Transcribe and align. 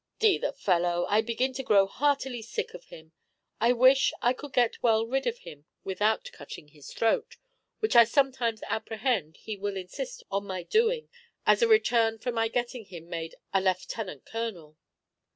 D 0.17 0.33
n 0.33 0.41
the 0.41 0.51
fellow, 0.51 1.05
I 1.11 1.21
begin 1.21 1.53
to 1.53 1.61
grow 1.61 1.85
heartily 1.85 2.41
sick 2.41 2.73
of 2.73 2.85
him, 2.85 3.11
and 3.59 3.77
wish 3.77 4.11
I 4.19 4.33
could 4.33 4.51
get 4.51 4.81
well 4.81 5.05
rid 5.05 5.27
of 5.27 5.37
him 5.37 5.65
without 5.83 6.31
cutting 6.33 6.69
his 6.69 6.91
throat, 6.91 7.37
which 7.81 7.95
I 7.95 8.05
sometimes 8.05 8.63
apprehend 8.63 9.37
he 9.37 9.55
will 9.55 9.77
insist 9.77 10.23
on 10.31 10.47
my 10.47 10.63
doing, 10.63 11.07
as 11.45 11.61
a 11.61 11.67
return 11.67 12.17
for 12.17 12.31
my 12.31 12.47
getting 12.47 12.85
him 12.85 13.09
made 13.11 13.35
a 13.53 13.61
lieutenant 13.61 14.25
colonel." 14.25 14.75